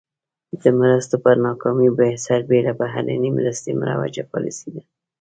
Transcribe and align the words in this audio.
د 0.61 0.63
مرستو 0.79 1.15
پر 1.25 1.35
ناکامۍ 1.47 1.87
سربېره 2.27 2.73
بهرنۍ 2.81 3.29
مرستې 3.37 3.71
مروجه 3.81 4.23
پالیسي 4.31 4.69
ده. 4.75 4.83